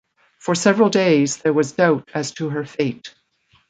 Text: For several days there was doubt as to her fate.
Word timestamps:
For 0.39 0.55
several 0.55 0.89
days 0.89 1.37
there 1.37 1.53
was 1.53 1.73
doubt 1.73 2.09
as 2.15 2.31
to 2.31 2.49
her 2.49 2.65
fate. 2.65 3.13